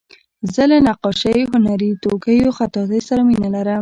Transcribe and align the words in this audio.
زه 0.53 0.63
له 0.71 0.77
نقاشۍ، 0.87 1.37
هنري 1.51 1.89
توکیو، 2.03 2.55
خطاطۍ 2.57 3.01
سره 3.07 3.21
مینه 3.27 3.49
لرم. 3.53 3.69